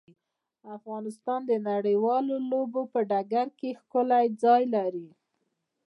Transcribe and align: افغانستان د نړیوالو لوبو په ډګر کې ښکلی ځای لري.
افغانستان 0.75 1.39
د 1.49 1.51
نړیوالو 1.69 2.35
لوبو 2.49 2.81
په 2.93 2.99
ډګر 3.09 3.47
کې 3.59 3.69
ښکلی 3.81 4.25
ځای 4.43 4.63
لري. 4.75 5.07